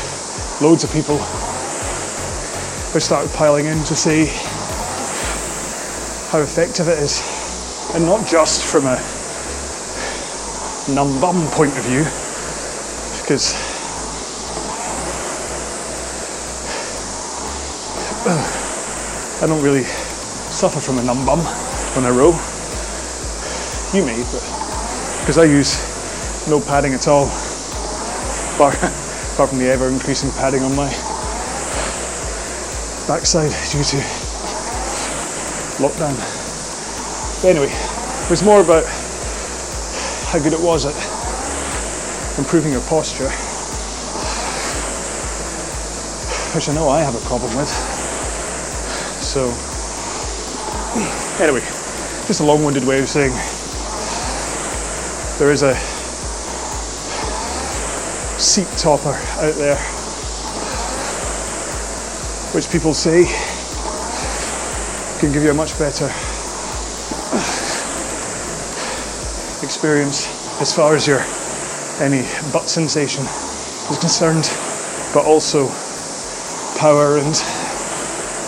[0.61, 4.27] loads of people have started piling in to say
[6.29, 7.21] how effective it is,
[7.95, 8.95] and not just from a
[10.95, 12.05] numb bum point of view,
[13.25, 13.55] because
[19.41, 19.84] I don't really
[20.51, 21.39] suffer from a numb bum
[21.95, 22.38] when I row.
[23.97, 24.43] You may, but
[25.21, 25.82] because I use
[26.47, 27.26] no padding at all,
[28.53, 30.89] apart, apart from the ever increasing padding on my
[33.07, 33.97] backside due to
[35.82, 36.13] lockdown.
[37.41, 38.86] But anyway, it was more about
[40.30, 41.14] how good it was at
[42.38, 43.29] improving your posture,
[46.53, 47.69] which I know I have a problem with.
[49.21, 49.45] So,
[51.43, 51.61] anyway,
[52.27, 53.31] just a long winded way of saying
[55.38, 55.75] there is a
[58.39, 59.77] seat topper out there
[62.53, 63.25] which people say
[65.19, 66.05] can give you a much better
[69.63, 70.27] experience
[70.61, 71.19] as far as your
[71.99, 74.49] any butt sensation is concerned,
[75.13, 75.67] but also
[76.77, 77.35] power and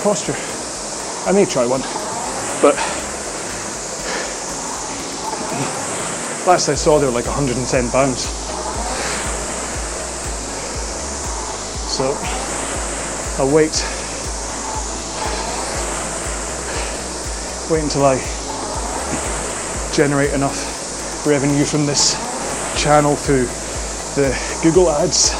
[0.03, 0.35] posture.
[1.25, 1.81] I may try one,
[2.61, 2.75] but
[6.45, 8.27] last I saw they were like 110 pounds.
[11.89, 12.15] So
[13.39, 13.83] I'll wait
[17.69, 18.17] wait until I
[19.93, 22.26] generate enough revenue from this
[22.87, 23.43] channel through
[24.15, 24.31] the
[24.63, 25.33] Google ads.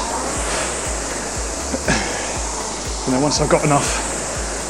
[3.06, 3.88] And then once I've got enough,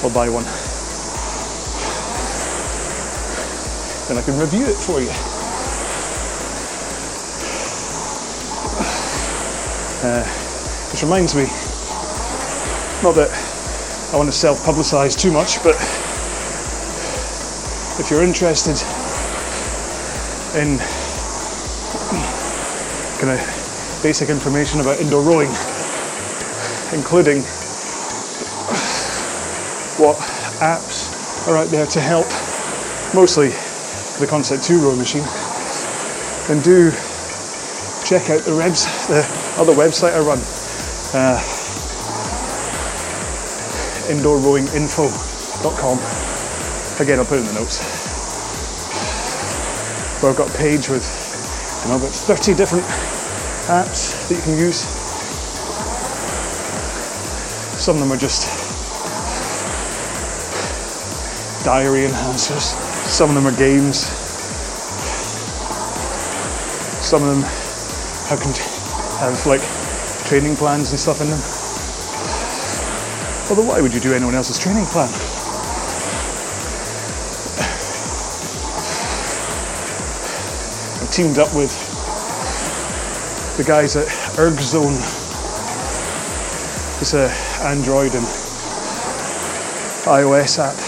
[0.05, 0.45] I'll buy one.
[4.07, 5.11] Then I can review it for you.
[10.07, 10.25] Uh,
[10.93, 11.47] which reminds me,
[13.03, 13.31] not that
[14.13, 15.75] I want to self publicize too much, but
[17.99, 18.81] if you're interested
[20.57, 20.79] in
[23.19, 25.51] kind of basic information about indoor rowing,
[26.93, 27.43] including
[29.99, 30.17] what
[30.61, 31.11] apps
[31.49, 32.27] are out there to help,
[33.13, 33.49] mostly
[34.21, 35.25] the Concept 2 row machine,
[36.49, 36.93] And do
[38.05, 39.27] check out the, webs, the
[39.59, 40.39] other website I run,
[41.13, 41.43] uh,
[44.09, 45.99] indoorrowinginfo.com.
[47.01, 47.81] Again, I'll put in the notes.
[50.23, 51.28] Where I've got a page with
[51.89, 52.85] know, about 30 different
[53.67, 54.81] apps that you can use.
[57.81, 58.47] Some of them are just
[61.65, 62.77] diary enhancers.
[63.07, 64.07] Some of them are games.
[67.05, 67.43] Some of them
[68.29, 68.43] have,
[69.21, 69.63] have like
[70.27, 71.41] training plans and stuff in them.
[73.49, 75.28] Although, why would you do anyone else's training plan?
[81.19, 81.75] Teamed up with
[83.57, 84.07] the guys at
[84.37, 84.95] ErgZone.
[87.01, 87.29] It's a
[87.67, 88.25] Android and
[90.07, 90.79] iOS app,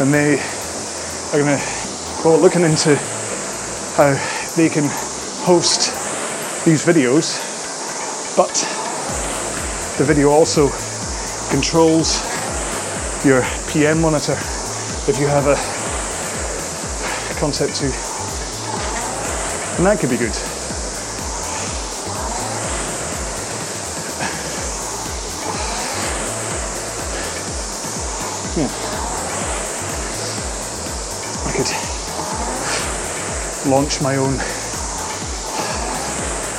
[0.00, 0.40] and they
[1.30, 1.64] are going to
[2.24, 2.96] well looking into
[3.94, 4.18] how
[4.56, 4.88] they can
[5.44, 5.94] host
[6.64, 7.38] these videos,
[8.36, 8.52] but
[9.98, 10.70] the video also
[11.50, 12.20] controls
[13.24, 14.32] your PM monitor.
[15.06, 15.81] If you have a
[17.42, 17.86] Concept 2.
[19.76, 20.30] And that could be good.
[28.56, 28.70] Yeah.
[31.42, 31.66] I could
[33.68, 34.36] launch my own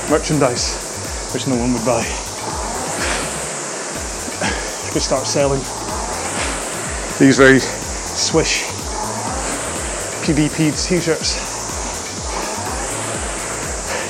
[0.10, 0.76] merchandise,
[1.34, 2.04] which no one would buy.
[4.42, 5.62] I could start selling
[7.20, 8.73] these very swish
[10.24, 11.36] PvP t-shirts.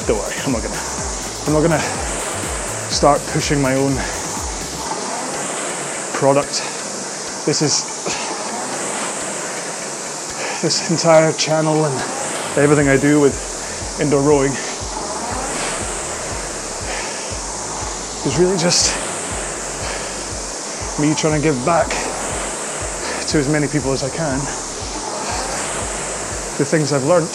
[0.05, 0.77] Don't worry, I'm not gonna
[1.47, 1.81] I'm not gonna
[2.91, 3.95] start pushing my own
[6.13, 6.61] product.
[7.47, 7.83] This is
[10.61, 11.95] this entire channel and
[12.59, 13.33] everything I do with
[13.99, 14.51] indoor rowing
[18.27, 18.93] is really just
[20.99, 21.89] me trying to give back
[23.29, 24.72] to as many people as I can
[26.63, 27.33] the things I've learnt.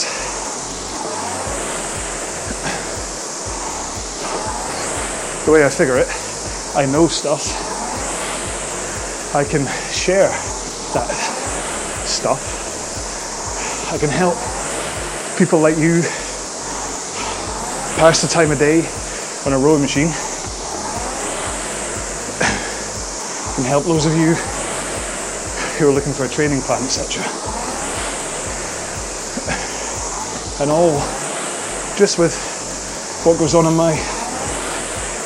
[5.45, 6.09] The way I figure it,
[6.75, 7.45] I know stuff.
[9.35, 10.31] I can share
[10.95, 11.13] that
[12.07, 12.41] stuff.
[13.93, 14.39] I can help
[15.37, 16.01] people like you
[18.01, 18.79] pass the time of day
[19.45, 20.09] on a rowing machine.
[23.59, 24.35] and help those of you
[25.77, 27.58] who are looking for a training plan, etc.
[30.61, 30.99] And all
[31.97, 32.35] just with
[33.25, 33.93] what goes on in my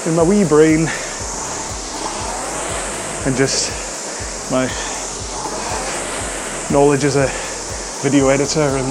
[0.07, 0.89] in my wee brain
[3.25, 3.71] and just
[4.51, 4.67] my
[6.71, 7.29] knowledge as a
[8.03, 8.89] video editor and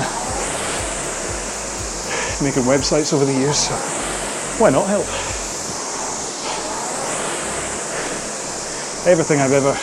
[2.41, 3.57] making websites over the years.
[3.57, 3.75] So
[4.57, 5.05] why not help?
[9.05, 9.77] Everything I've ever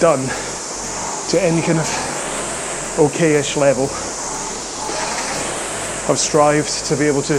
[0.00, 0.28] done
[1.28, 1.86] to any kind of
[2.96, 3.88] okayish level,
[6.08, 7.38] I've strived to be able to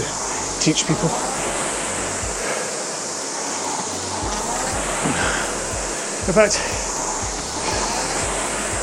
[0.58, 1.10] teach people.
[6.26, 6.56] In fact,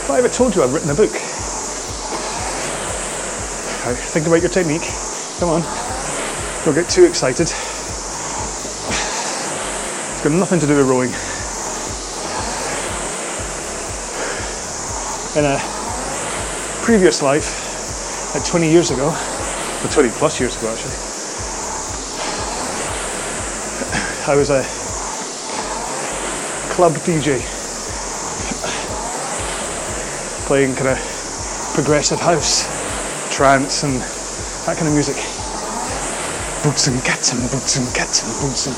[0.01, 1.11] have I ever told you I've written a book?
[3.83, 4.87] Right, think about your technique.
[5.39, 5.63] Come on.
[6.63, 7.47] Don't get too excited.
[10.11, 11.09] It's got nothing to do with rowing.
[15.35, 15.57] In a
[16.85, 19.09] previous life, like 20 years ago,
[19.83, 20.93] or 20 plus years ago actually,
[24.27, 24.61] I was a
[26.71, 27.41] club DJ,
[30.45, 30.99] playing kind of
[31.73, 32.67] progressive house,
[33.35, 33.99] trance, and
[34.65, 35.15] that kind of music.
[36.63, 38.75] Boots and cats and boots and cats and boots and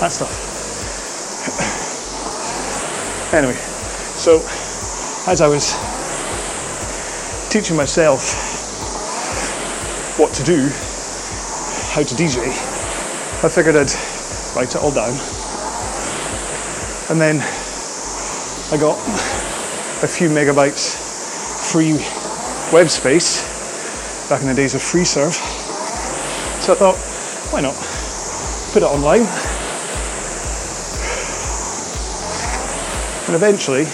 [0.00, 0.30] that stuff.
[3.34, 3.58] anyway,
[4.14, 4.38] so
[5.28, 5.74] as I was
[7.50, 8.63] teaching myself
[10.16, 10.68] what to do,
[11.90, 12.46] how to DJ,
[13.42, 13.90] I figured I'd
[14.54, 15.10] write it all down.
[17.10, 17.40] And then
[18.70, 18.96] I got
[20.04, 20.94] a few megabytes
[21.72, 21.94] free
[22.72, 23.42] web space
[24.28, 25.34] back in the days of FreeServe.
[26.62, 26.96] So I thought,
[27.52, 27.74] why not?
[28.72, 29.26] Put it online.
[33.26, 33.86] And eventually,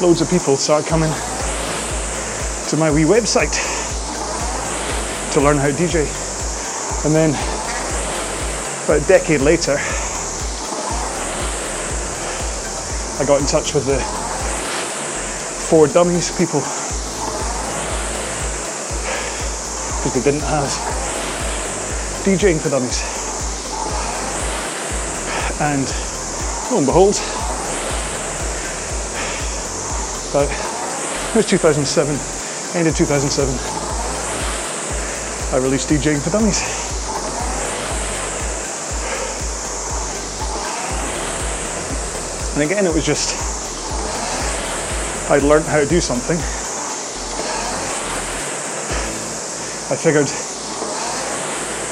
[0.00, 1.12] loads of people started coming
[2.68, 3.69] to my wee website
[5.32, 6.06] to learn how to DJ.
[7.04, 7.30] And then,
[8.84, 9.76] about a decade later,
[13.18, 13.98] I got in touch with the
[15.68, 16.60] For Dummies people
[20.02, 20.68] because they didn't have
[22.24, 23.04] DJing for dummies.
[25.60, 25.86] And
[26.72, 27.20] lo and behold,
[30.32, 30.48] but
[31.30, 32.16] it was 2007,
[32.74, 33.69] end of 2007,
[35.52, 36.62] I released DJing for Dummies.
[42.54, 43.34] And again, it was just,
[45.28, 46.36] I'd learned how to do something.
[49.90, 50.30] I figured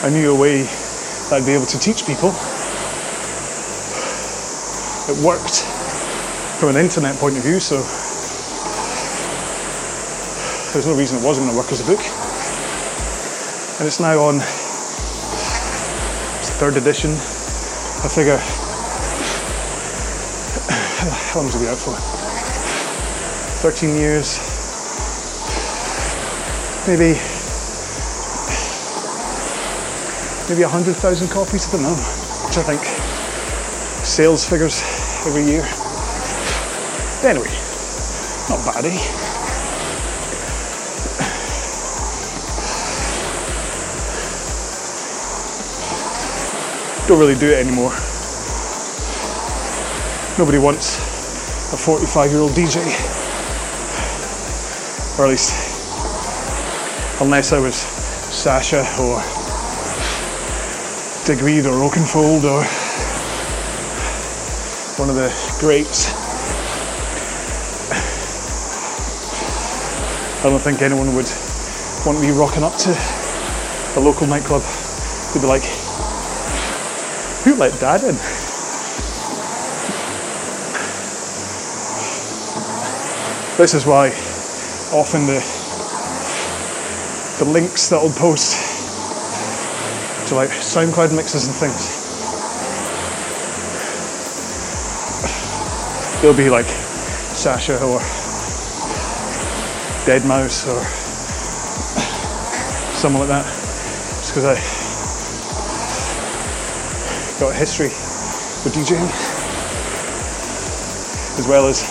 [0.04, 2.28] I knew a way that I'd be able to teach people.
[5.08, 5.64] It worked
[6.60, 7.78] from an internet point of view, so
[10.72, 12.17] there's no reason it wasn't going to work as a book.
[13.78, 14.36] And it's now on
[16.40, 17.12] its third edition.
[17.12, 18.36] I figure,
[20.68, 21.94] how long has it been out for?
[23.62, 24.38] 13 years.
[26.88, 27.20] Maybe,
[30.48, 31.94] maybe 100,000 copies, I don't know.
[31.94, 32.82] Which I think
[34.04, 34.82] sales figures
[35.24, 35.62] every year.
[37.22, 37.54] Anyway,
[38.48, 39.37] not bad, eh?
[47.08, 47.90] Don't really do it anymore.
[50.36, 50.98] Nobody wants
[51.72, 52.84] a 45 year old DJ.
[55.18, 55.54] Or at least,
[57.22, 59.22] unless I was Sasha or
[61.24, 62.62] Digweed or Oakenfold or
[64.98, 66.12] one of the greats.
[70.40, 71.32] I don't think anyone would
[72.04, 72.90] want me rocking up to
[73.96, 74.62] a local nightclub.
[75.32, 75.77] They'd be like,
[77.48, 78.14] who let dad in?
[83.56, 84.08] This is why
[84.92, 85.40] often the
[87.38, 88.52] the links that I'll post
[90.28, 91.96] to like SoundCloud mixes and things.
[96.20, 96.66] They'll be like
[97.34, 98.00] Sasha or
[100.04, 100.84] Deadmau5 or
[102.98, 103.46] someone like that.
[104.18, 104.77] Just because I
[107.38, 107.90] got history
[108.64, 109.08] with DJing,
[111.38, 111.82] as well as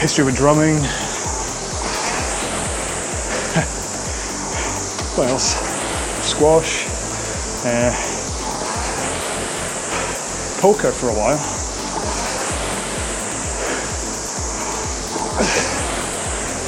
[0.00, 0.76] history with drumming.
[5.16, 5.56] what else?
[6.24, 6.86] Squash,
[7.66, 7.90] uh,
[10.60, 11.38] poker for a while.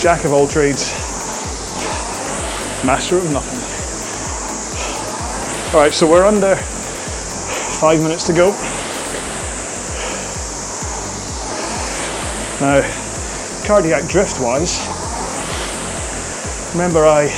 [0.01, 0.91] Jack of all trades,
[2.85, 3.61] master of nothing.
[5.73, 6.59] All right, so we're under
[7.77, 8.53] five minutes to go.
[12.59, 12.81] Now,
[13.67, 14.81] cardiac drift wise,
[16.73, 17.29] remember I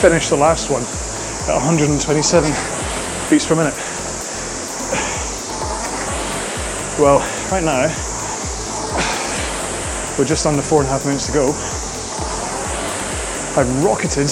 [0.00, 0.82] finished the last one
[1.48, 2.50] at 127
[3.30, 3.74] beats per minute.
[6.98, 7.20] Well,
[7.52, 7.86] right now,
[10.18, 11.50] we're just under four and a half minutes to go.
[13.56, 14.28] I've rocketed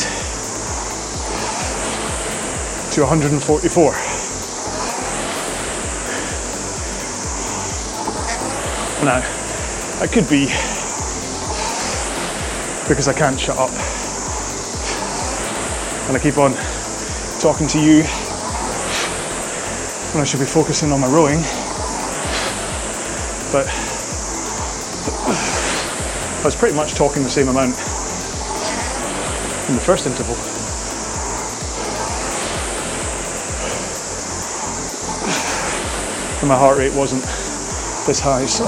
[2.92, 4.07] to 144.
[9.04, 9.20] Now,
[10.00, 10.46] that could be
[12.88, 13.70] because I can't shut up.
[16.08, 16.52] And I keep on
[17.38, 18.02] talking to you
[20.12, 21.38] when I should be focusing on my rowing.
[23.52, 23.68] But
[26.38, 27.78] I was pretty much talking the same amount
[29.68, 30.34] in the first interval.
[36.40, 37.24] and my heart rate wasn't
[38.08, 38.46] this high.
[38.46, 38.64] So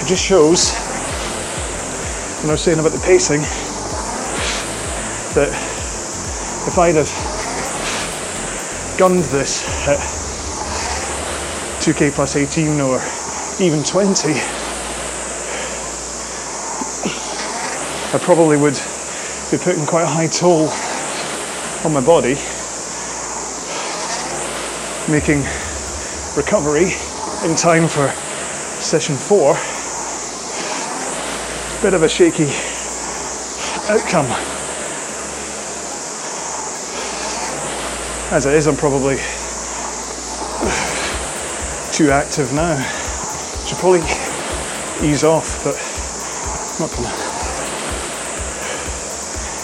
[0.00, 0.72] it just shows,
[2.38, 3.40] when I was saying about the pacing,
[5.34, 5.48] that
[6.68, 7.10] if I'd have
[8.96, 9.98] gunned this at
[11.82, 13.02] 2k plus 18 or
[13.60, 14.34] even 20,
[18.14, 18.80] I probably would
[19.50, 20.68] be putting quite a high toll
[21.84, 22.38] on my body,
[25.10, 25.44] making
[26.38, 26.92] recovery
[27.42, 28.06] in time for
[28.80, 29.54] session four
[31.82, 32.46] bit of a shaky
[33.90, 34.26] outcome.
[38.30, 39.16] As it is, I'm probably
[41.92, 42.76] too active now.
[43.66, 44.02] Should probably
[45.02, 47.10] ease off, but I'm not gonna.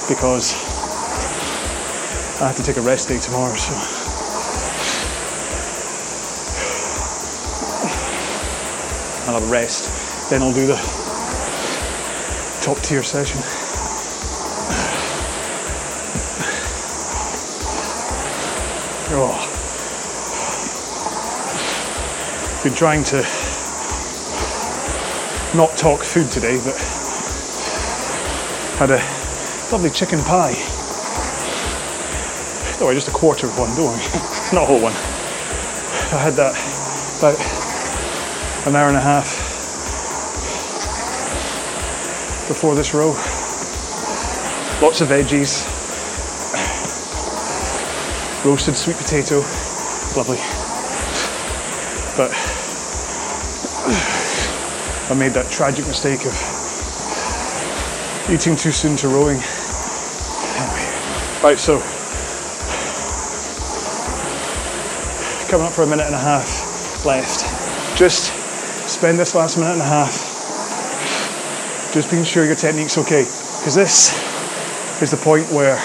[0.09, 0.55] Because
[2.43, 3.94] I have to take a rest day tomorrow, so.
[9.35, 10.77] I'll have a rest, then I'll do the
[12.63, 13.41] top tier session.
[19.11, 19.51] Oh.
[22.63, 23.17] Been trying to
[25.57, 26.77] not talk food today, but
[28.79, 29.03] had a
[29.73, 30.55] lovely chicken pie.
[32.81, 33.99] Oh, just a quarter of one, don't worry.
[34.53, 34.93] not a whole one.
[36.13, 36.55] I had that
[37.19, 37.54] about
[38.67, 39.29] an hour and a half
[42.49, 43.09] before this row.
[44.81, 45.67] Lots of veggies,
[48.45, 49.41] roasted sweet potato,
[50.17, 50.39] lovely.
[52.17, 52.31] But
[55.11, 56.33] I made that tragic mistake of
[58.31, 59.37] eating too soon to rowing.
[60.57, 60.87] Anyway,
[61.43, 61.81] right, so
[65.51, 67.45] coming up for a minute and a half left.
[67.99, 68.44] Just
[69.05, 70.15] spend this last minute and a half
[71.93, 73.25] just being sure your technique's okay.
[73.59, 74.15] Because this
[75.03, 75.77] is the point where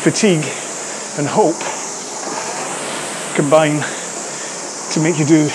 [0.00, 0.46] fatigue
[1.18, 1.60] and hope
[3.36, 3.84] combine
[4.92, 5.50] to make you do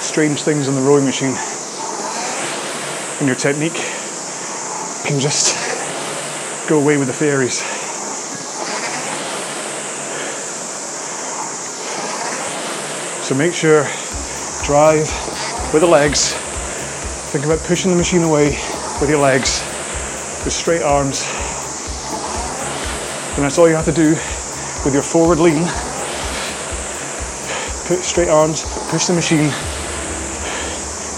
[0.00, 1.36] strange things on the rowing machine.
[3.20, 3.78] And your technique
[5.06, 5.54] can just
[6.68, 7.77] go away with the fairies.
[13.28, 13.82] So make sure,
[14.64, 15.04] drive
[15.74, 16.32] with the legs.
[17.28, 18.56] Think about pushing the machine away
[19.02, 19.60] with your legs,
[20.44, 21.26] with straight arms.
[23.36, 24.12] And that's all you have to do
[24.82, 25.60] with your forward lean.
[27.84, 29.52] Put straight arms, push the machine,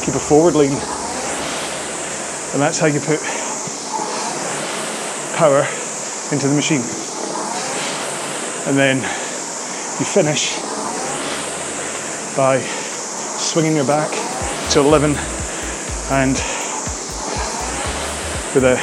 [0.04, 0.72] keep a forward lean.
[0.72, 3.20] And that's how you put
[5.38, 5.62] power
[6.32, 6.82] into the machine.
[8.66, 8.96] And then
[10.00, 10.58] you finish
[12.40, 12.58] by
[13.36, 14.10] swinging your back
[14.70, 15.10] to 11
[16.10, 16.32] and
[18.54, 18.80] with a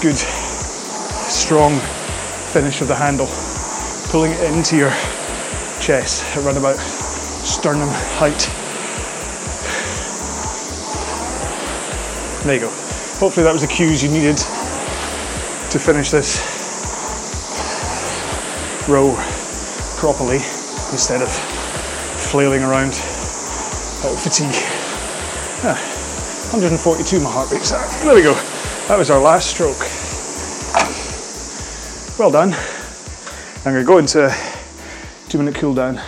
[0.00, 1.76] good strong
[2.52, 3.26] finish of the handle
[4.12, 4.90] pulling it into your
[5.80, 8.38] chest at around about sternum height.
[12.44, 12.68] There you go.
[13.18, 16.38] Hopefully that was the cues you needed to finish this
[18.88, 19.16] row
[19.98, 20.36] properly
[20.92, 21.59] instead of
[22.30, 22.92] flailing around
[24.04, 24.54] out of fatigue.
[25.64, 25.74] Ah,
[26.52, 27.60] 142 my heart rate.
[28.04, 28.34] There we go.
[28.86, 29.80] That was our last stroke.
[32.20, 32.54] Well done.
[33.66, 36.00] I'm going to go into a two minute cool down,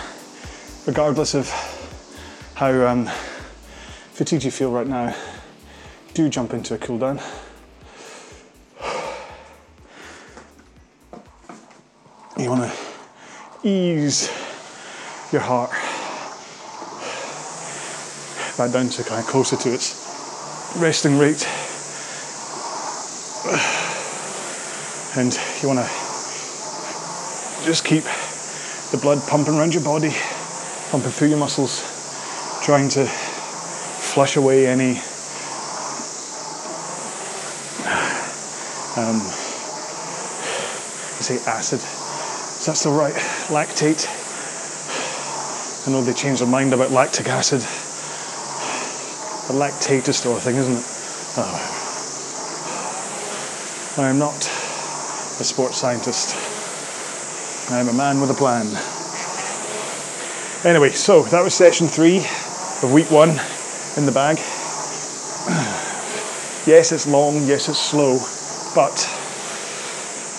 [0.87, 1.49] regardless of
[2.55, 3.07] how um,
[4.13, 5.13] fatigued you feel right now.
[6.13, 7.19] Do jump into a cool down.
[12.37, 14.31] You want to ease
[15.33, 15.71] your heart
[18.57, 19.95] back down to kind of closer to its
[20.77, 21.47] resting rate.
[25.15, 25.85] And you want to
[27.65, 28.03] just keep
[28.91, 30.11] the blood pumping around your body,
[30.89, 31.81] pumping through your muscles,
[32.63, 34.97] trying to flush away any
[38.95, 39.19] um,
[41.23, 41.79] say acid.
[41.79, 43.13] Is that still right?
[43.47, 44.07] Lactate.
[45.87, 47.61] I know they changed their mind about lactic acid.
[49.47, 50.85] The lactate is still thing, isn't it?
[51.35, 51.81] Oh.
[54.01, 56.35] I am not a sports scientist.
[57.69, 58.67] I am a man with a plan.
[60.65, 63.31] Anyway, so that was session three of week one
[63.97, 64.39] in the bag.
[66.65, 68.13] Yes, it's long, yes, it's slow,
[68.73, 68.95] but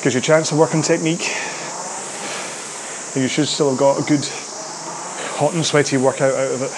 [0.02, 1.28] gives you a chance to work on technique,
[3.12, 4.24] then you should still have got a good
[5.36, 6.72] hot and sweaty workout out of it.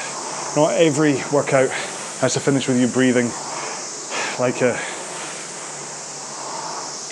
[0.57, 1.71] Not every workout
[2.21, 3.27] has to finish with you breathing
[4.39, 4.73] like a,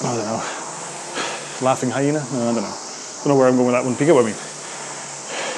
[0.03, 0.43] I don't know,
[1.67, 2.25] laughing hyena?
[2.33, 2.69] No, I don't know.
[2.69, 3.95] I don't know where I'm going with that one.
[3.95, 4.37] But you get what I mean.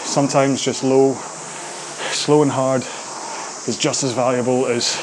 [0.04, 1.14] Sometimes just low,
[2.10, 2.82] slow and hard
[3.68, 4.96] is just as valuable as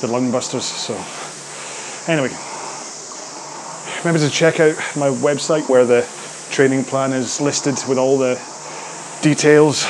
[0.00, 0.64] the lung busters.
[0.64, 0.94] So,
[2.12, 2.30] anyway,
[4.00, 6.06] remember to check out my website where the
[6.50, 8.40] training plan is listed with all the
[9.22, 9.84] details,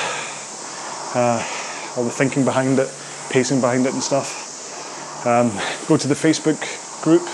[1.14, 1.42] uh,
[1.96, 2.88] all the thinking behind it,
[3.30, 5.26] pacing behind it, and stuff.
[5.26, 5.50] Um,
[5.88, 6.60] go to the Facebook
[7.02, 7.26] group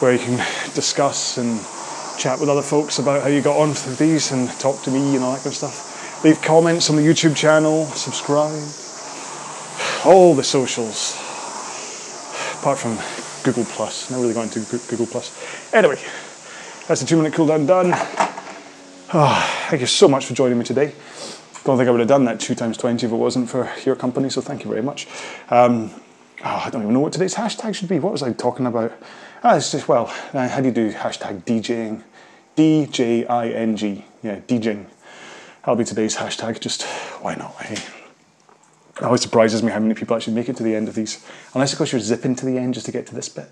[0.00, 0.36] where you can
[0.74, 1.60] discuss and
[2.18, 5.14] chat with other folks about how you got on with these and talk to me
[5.14, 6.24] and all that kind of stuff.
[6.24, 8.62] Leave comments on the YouTube channel, subscribe,
[10.04, 11.16] all the socials,
[12.60, 12.98] apart from
[13.44, 14.10] Google Plus.
[14.10, 15.72] Never really got into Google Plus.
[15.74, 15.96] Anyway,
[16.86, 17.92] that's the two minute cooldown done.
[19.12, 20.94] Oh, thank you so much for joining me today.
[21.64, 23.96] Don't think I would have done that two times 20 if it wasn't for your
[23.96, 25.06] company, so thank you very much.
[25.48, 25.90] Um,
[26.44, 27.98] oh, I don't even know what today's hashtag should be.
[27.98, 28.92] What was I talking about?
[29.42, 32.02] Ah, it's just, well, uh, how do you do hashtag DJing?
[32.54, 34.04] D J I N G.
[34.22, 34.86] Yeah, DJing.
[35.60, 36.60] That'll be today's hashtag.
[36.60, 36.82] Just
[37.22, 37.54] why not?
[37.62, 37.82] Hey?
[38.96, 41.26] It always surprises me how many people actually make it to the end of these.
[41.54, 43.50] Unless, of course, you're zipping to the end just to get to this bit.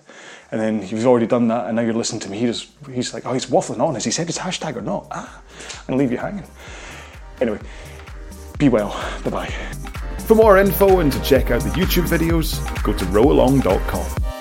[0.53, 2.39] And then you've already done that, and now you're listening to me.
[2.39, 3.95] He just, he's like, oh, he's waffling on.
[3.95, 5.07] Has he said his hashtag or not?
[5.11, 5.43] Ah,
[5.89, 6.45] and leave you hanging.
[7.41, 7.59] Anyway,
[8.63, 8.91] be well.
[9.25, 9.55] Bye bye.
[10.27, 14.32] For more info and to check out the YouTube videos, go to rowalong.com.